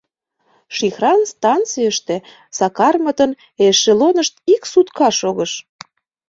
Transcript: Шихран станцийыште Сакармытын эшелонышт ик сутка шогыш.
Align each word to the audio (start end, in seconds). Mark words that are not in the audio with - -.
Шихран 0.75 1.19
станцийыште 1.31 2.15
Сакармытын 2.57 3.31
эшелонышт 3.67 4.33
ик 4.53 4.61
сутка 4.71 5.09
шогыш. 5.19 5.51